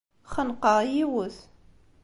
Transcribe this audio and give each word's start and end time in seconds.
Xenqeɣ 0.33 0.77
yiwet. 0.91 1.37